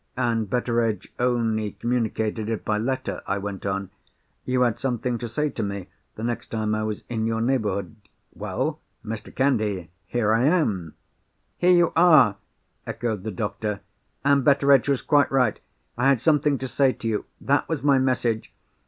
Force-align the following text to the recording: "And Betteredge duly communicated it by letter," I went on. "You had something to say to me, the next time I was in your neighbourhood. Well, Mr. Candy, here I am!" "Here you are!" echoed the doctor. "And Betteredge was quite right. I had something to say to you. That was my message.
"And 0.17 0.49
Betteredge 0.49 1.13
duly 1.19 1.73
communicated 1.73 2.49
it 2.49 2.65
by 2.65 2.79
letter," 2.79 3.21
I 3.27 3.37
went 3.37 3.67
on. 3.67 3.91
"You 4.45 4.61
had 4.61 4.79
something 4.79 5.19
to 5.19 5.29
say 5.29 5.51
to 5.51 5.61
me, 5.61 5.89
the 6.15 6.23
next 6.23 6.47
time 6.47 6.73
I 6.73 6.81
was 6.83 7.03
in 7.07 7.27
your 7.27 7.39
neighbourhood. 7.39 7.97
Well, 8.33 8.79
Mr. 9.05 9.29
Candy, 9.35 9.91
here 10.07 10.33
I 10.33 10.45
am!" 10.45 10.95
"Here 11.55 11.73
you 11.75 11.93
are!" 11.95 12.37
echoed 12.87 13.23
the 13.23 13.29
doctor. 13.29 13.81
"And 14.25 14.43
Betteredge 14.43 14.89
was 14.89 15.03
quite 15.03 15.31
right. 15.31 15.59
I 15.95 16.07
had 16.07 16.19
something 16.19 16.57
to 16.57 16.67
say 16.67 16.93
to 16.93 17.07
you. 17.07 17.25
That 17.39 17.69
was 17.69 17.83
my 17.83 17.99
message. 17.99 18.51